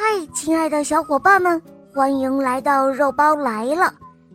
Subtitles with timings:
[0.00, 1.60] 嗨，亲爱的小伙伴们，
[1.92, 3.92] 欢迎来到肉包来了。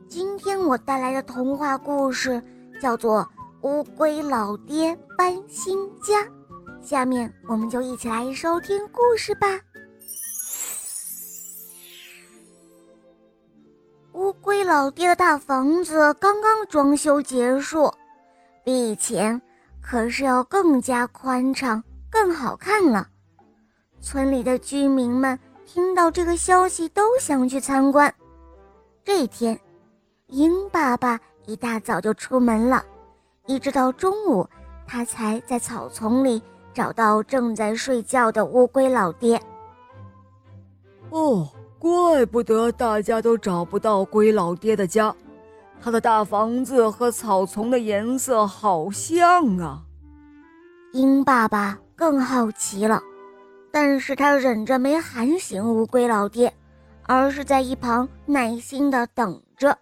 [0.10, 2.44] 今天我带来的童话故事
[2.82, 3.22] 叫做
[3.62, 6.22] 《乌龟老爹搬新家》。
[6.82, 9.48] 下面我们就一起来收听故事吧。
[14.12, 17.90] 乌龟老爹的大房子刚刚装修结束，
[18.66, 19.42] 比以前
[19.82, 23.08] 可是要更加宽敞、更好看了。
[24.02, 25.40] 村里的居民们
[25.74, 28.14] 听到这个消息，都想去参观。
[29.04, 29.60] 这天，
[30.28, 32.86] 鹰爸爸一大早就出门了，
[33.48, 34.48] 一直到中午，
[34.86, 36.40] 他才在草丛里
[36.76, 39.42] 找到正在睡觉的乌龟老爹。
[41.10, 45.16] 哦，怪不得大家都找不到龟老爹的家，
[45.82, 49.82] 他的大房子和草丛的颜色好像啊！
[50.92, 53.02] 鹰爸爸更好奇了。
[53.74, 56.54] 但是他忍着没喊醒乌龟老爹，
[57.08, 59.76] 而是在一旁耐心的等着，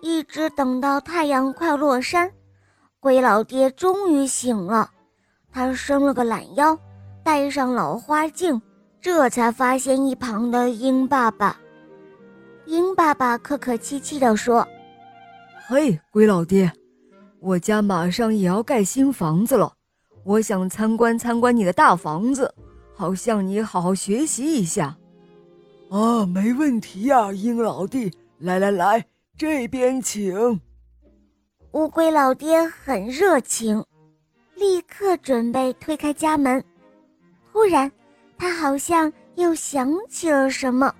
[0.00, 2.30] 一直等到太阳快落山，
[3.00, 4.88] 龟老爹终于醒了。
[5.50, 6.78] 他伸了个懒腰，
[7.24, 8.62] 戴上老花镜，
[9.00, 11.58] 这才发现一旁的鹰爸爸。
[12.66, 14.64] 鹰爸爸客客气气地说
[15.66, 16.72] ：“嘿，龟老爹，
[17.40, 19.72] 我家马上也要盖新房子了，
[20.22, 22.54] 我想参观参观你的大房子。”
[23.02, 24.96] 好向你好好学习一下，
[25.90, 29.04] 啊，没问题呀，鹰老弟，来来来，
[29.36, 30.60] 这边请。
[31.72, 33.84] 乌龟老爹很热情，
[34.54, 36.64] 立刻准备推开家门。
[37.50, 37.90] 突然，
[38.38, 40.94] 他好像又想起了什么，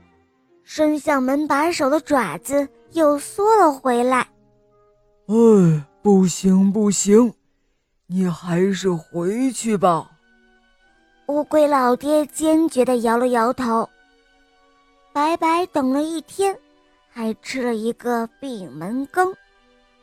[0.64, 4.26] 伸向门把手的爪子又缩了回来。
[5.26, 7.32] 哎，不行不行，
[8.08, 10.11] 你还是回去吧。
[11.32, 13.88] 乌龟老爹坚决地摇了摇头。
[15.14, 16.54] 白白等了一天，
[17.10, 19.34] 还吃了一个闭门羹，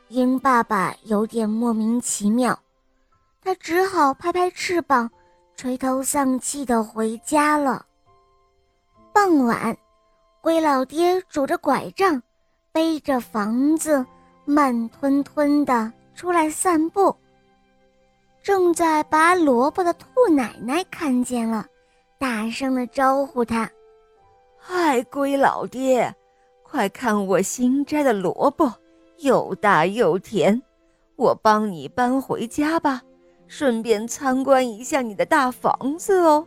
[0.08, 2.58] 鹰爸爸有点莫名其妙，
[3.44, 5.08] 他只好拍拍翅膀，
[5.56, 7.86] 垂头丧气地回家了。
[9.14, 9.78] 傍晚，
[10.42, 12.20] 龟老爹拄着拐杖，
[12.72, 14.04] 背着房子，
[14.46, 17.16] 慢吞吞地出来散步。
[18.50, 21.68] 正在拔萝卜的兔奶奶看见了，
[22.18, 23.70] 大声的招呼他
[24.58, 26.12] ：“嗨，龟老爹，
[26.64, 28.74] 快看我新摘的萝卜，
[29.18, 30.60] 又大又甜，
[31.16, 33.04] 我帮你搬回家吧，
[33.48, 36.44] 顺便参观一下你的大房子哦。”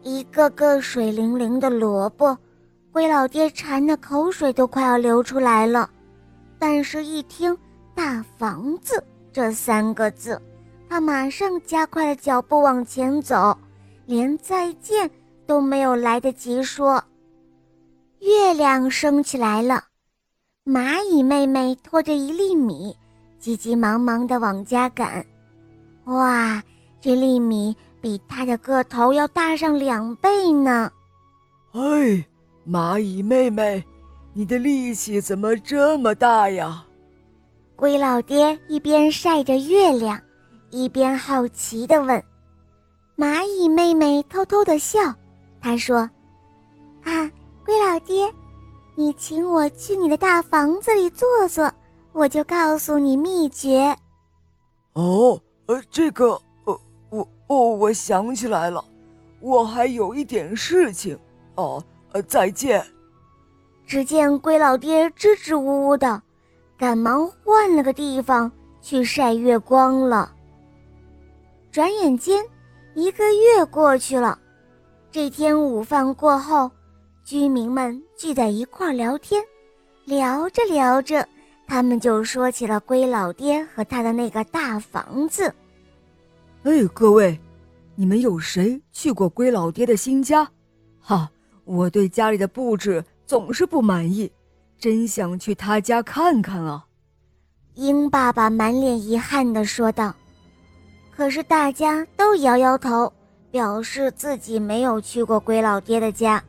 [0.00, 2.34] 一个个水灵灵的萝卜，
[2.92, 5.90] 龟老爹馋的口水都快要流出来了，
[6.58, 7.54] 但是，一听
[7.94, 9.04] “大房子”。
[9.36, 10.40] 这三个字，
[10.88, 13.54] 他马上加快了脚步往前走，
[14.06, 15.10] 连再见
[15.46, 17.04] 都没有来得及说。
[18.20, 19.84] 月亮升起来了，
[20.64, 22.96] 蚂蚁妹妹拖着一粒米，
[23.38, 25.26] 急急忙忙地往家赶。
[26.04, 26.62] 哇，
[26.98, 30.90] 这粒米比她的个头要大上两倍呢！
[31.72, 32.24] 哎，
[32.66, 33.84] 蚂蚁妹妹，
[34.32, 36.85] 你的力气怎么这么大呀？
[37.76, 40.18] 龟老爹一边晒着月亮，
[40.70, 42.24] 一边好奇地问
[43.18, 44.98] ：“蚂蚁妹妹偷偷地笑，
[45.60, 45.98] 她说
[47.04, 47.30] ：‘啊，
[47.66, 48.32] 龟老爹，
[48.94, 51.70] 你请我去你的大房子里坐坐，
[52.12, 53.94] 我就告诉你秘诀。’
[54.94, 58.82] 哦，呃，这个，呃，我，哦，我想起来了，
[59.38, 61.18] 我还有一点事情。
[61.56, 62.82] 哦，呃，再见。”
[63.86, 66.22] 只见龟老爹支支吾吾的。
[66.78, 68.50] 赶忙换了个地方
[68.80, 70.32] 去晒月光了。
[71.70, 72.44] 转眼间，
[72.94, 74.38] 一个月过去了。
[75.10, 76.70] 这天午饭过后，
[77.24, 79.42] 居民们聚在一块聊天，
[80.04, 81.26] 聊着聊着，
[81.66, 85.52] 他们就说起了龟老爹和他的那个大房子。
[86.64, 87.38] 哎，各位，
[87.94, 90.46] 你们有谁去过龟老爹的新家？
[91.00, 91.30] 哈，
[91.64, 94.30] 我对家里的布置总是不满意。
[94.78, 96.84] 真想去他家看看啊！
[97.74, 100.14] 鹰爸爸满脸遗憾地说道。
[101.10, 103.10] 可是大家都摇摇头，
[103.50, 106.42] 表示自己没有去过龟老爹的家。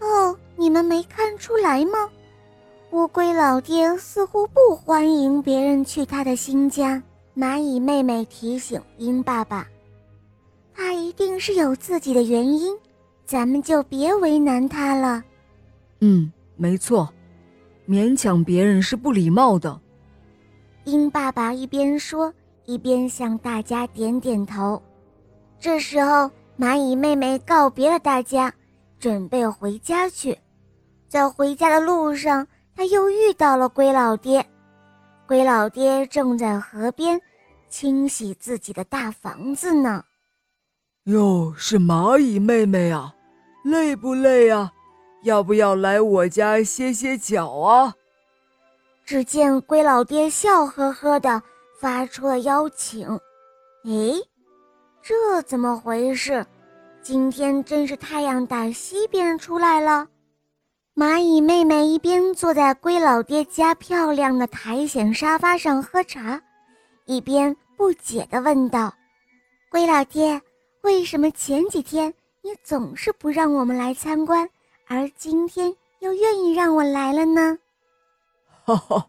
[0.00, 2.08] 哦，你们没看出来吗？
[2.90, 7.02] 乌龟老爹似乎不欢迎别人去他的新家。
[7.36, 9.66] 蚂蚁妹妹提醒鹰爸爸
[10.74, 12.76] ：“他一定是有自己的原因，
[13.24, 15.22] 咱们就别为难他了。”
[16.00, 16.32] 嗯。
[16.58, 17.08] 没错，
[17.88, 19.80] 勉强别人是不礼貌的。
[20.84, 22.34] 鹰爸爸一边说，
[22.64, 24.82] 一边向大家点点头。
[25.60, 28.52] 这时候，蚂蚁妹妹告别了大家，
[28.98, 30.36] 准备回家去。
[31.08, 34.44] 在回家的路上，她又遇到了龟老爹。
[35.26, 37.20] 龟老爹正在河边
[37.68, 40.04] 清洗自己的大房子呢。
[41.04, 43.14] 哟，是蚂蚁妹妹啊，
[43.64, 44.72] 累不累啊？
[45.22, 47.94] 要不要来我家歇歇脚啊？
[49.04, 51.42] 只见龟老爹笑呵呵的
[51.80, 53.08] 发出了邀请。
[53.84, 54.14] 诶，
[55.02, 56.44] 这怎么回事？
[57.02, 60.06] 今天真是太阳打西边出来了。
[60.94, 66.42] 蚂蚁妹妹一边坐在龟老爹家漂亮的苔藓沙发上喝茶，
[67.06, 68.92] 一边不解地问道
[69.70, 70.42] ：“龟老爹，
[70.82, 72.12] 为什么前几天
[72.42, 74.46] 你总是不让我们来参观，
[74.88, 77.58] 而今天又愿意让我来了呢？”
[78.64, 79.06] 哈哈，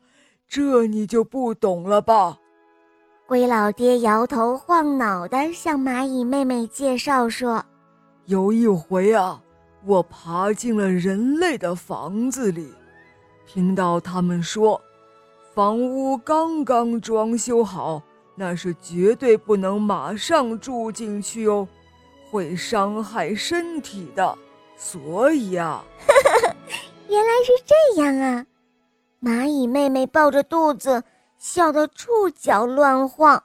[0.47, 2.37] 这你就不懂了吧？
[3.27, 7.63] 龟老爹摇头晃脑的向蚂蚁妹妹介绍说
[8.25, 9.41] ：“有一回啊，
[9.85, 12.73] 我爬进了人类的房子里，
[13.45, 14.81] 听到他们说，
[15.53, 18.01] 房屋刚刚装修好，
[18.33, 21.67] 那是绝对不能马上住进去哦，
[22.31, 24.37] 会伤害身体的。
[24.79, 25.83] 所以啊，
[27.07, 28.43] 原来是这样啊！”
[29.21, 31.03] 蚂蚁妹妹抱着肚子。
[31.39, 33.41] 笑得触角乱晃。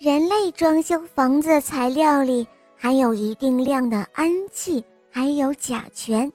[0.00, 2.44] 人类装修房子的材料里
[2.76, 6.32] 含有一定量的氨气，还有甲醛，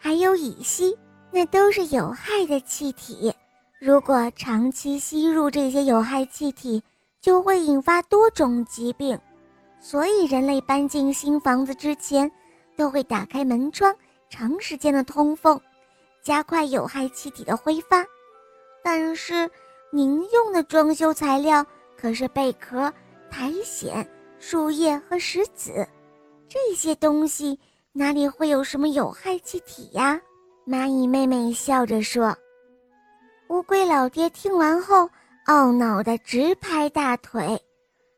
[0.00, 0.96] 还有乙烯，
[1.30, 3.30] 那都是有害的气体。
[3.78, 6.82] 如果长期吸入这些有害气体，
[7.20, 9.20] 就会引发多种疾病。
[9.78, 12.32] 所以，人类搬进新房子之前，
[12.76, 13.94] 都会打开门窗，
[14.28, 15.60] 长时间的通风，
[16.22, 18.04] 加快有害气体的挥发。
[18.82, 19.50] 但是，
[19.90, 21.64] 您用的装修材料
[21.96, 22.92] 可是贝壳、
[23.30, 24.06] 苔藓、
[24.38, 25.86] 树叶和石子，
[26.48, 27.58] 这些东西
[27.92, 30.20] 哪里会有什么有害气体呀？
[30.66, 32.36] 蚂蚁妹妹笑着说。
[33.48, 35.08] 乌龟老爹听完后
[35.46, 37.60] 懊恼地直拍大腿：“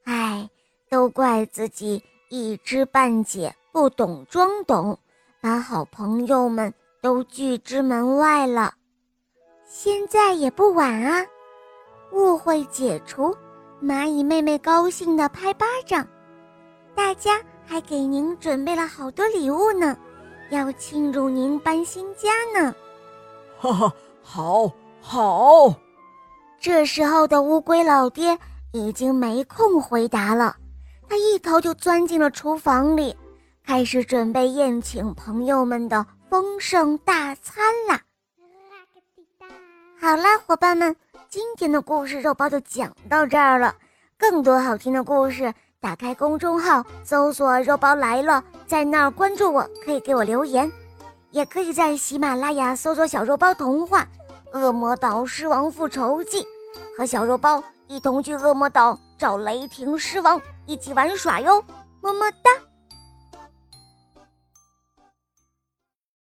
[0.05, 0.49] 哎，
[0.89, 4.97] 都怪自己一知半解，不懂装懂，
[5.41, 6.73] 把好朋友们
[7.03, 8.73] 都拒之门外了。
[9.67, 11.27] 现在也不晚啊。”
[12.15, 13.37] 误会解除，
[13.83, 16.07] 蚂蚁妹妹高兴地拍巴掌。
[16.95, 19.97] 大家还给您准备了好多礼物呢，
[20.51, 22.73] 要庆祝您搬新家呢。
[23.59, 23.93] 哈哈，
[24.23, 25.75] 好，好。
[26.61, 28.39] 这时候的乌龟老爹
[28.71, 30.55] 已经没空回答了，
[31.09, 33.17] 他一头就钻进了厨房里，
[33.67, 37.99] 开始准备宴请朋友们的丰盛大餐啦。
[39.99, 40.95] 好啦，伙伴们。
[41.31, 43.75] 今天的故事肉包就讲到这儿了。
[44.19, 50.71] 更多好听的故事，打开公众号搜索“肉包来了”，在那儿关注我，可以给我留言，
[51.31, 54.07] 也可以在喜马拉雅搜索“小肉包童话
[54.59, 56.43] 《恶魔岛狮王复仇记》，
[56.97, 61.65] 和小肉包一同去恶魔岛找雷霆狮王，一起玩耍哟。
[62.03, 62.51] 么么哒。